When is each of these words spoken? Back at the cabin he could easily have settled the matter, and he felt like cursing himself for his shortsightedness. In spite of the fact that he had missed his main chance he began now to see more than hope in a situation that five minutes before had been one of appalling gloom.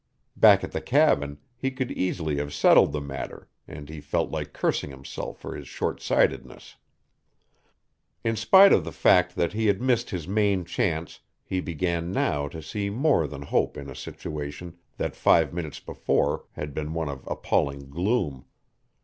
Back 0.35 0.63
at 0.63 0.71
the 0.71 0.81
cabin 0.81 1.37
he 1.55 1.69
could 1.69 1.91
easily 1.91 2.37
have 2.37 2.55
settled 2.55 2.91
the 2.91 2.99
matter, 3.01 3.47
and 3.67 3.87
he 3.87 4.01
felt 4.01 4.31
like 4.31 4.51
cursing 4.51 4.89
himself 4.89 5.37
for 5.37 5.55
his 5.55 5.67
shortsightedness. 5.67 6.75
In 8.23 8.35
spite 8.35 8.73
of 8.73 8.83
the 8.83 8.91
fact 8.91 9.35
that 9.35 9.53
he 9.53 9.67
had 9.67 9.79
missed 9.79 10.09
his 10.09 10.27
main 10.27 10.65
chance 10.65 11.19
he 11.43 11.61
began 11.61 12.11
now 12.11 12.47
to 12.47 12.63
see 12.63 12.89
more 12.89 13.27
than 13.27 13.43
hope 13.43 13.77
in 13.77 13.91
a 13.91 13.95
situation 13.95 14.75
that 14.97 15.15
five 15.15 15.53
minutes 15.53 15.79
before 15.79 16.45
had 16.53 16.73
been 16.73 16.95
one 16.95 17.07
of 17.07 17.23
appalling 17.27 17.87
gloom. 17.91 18.45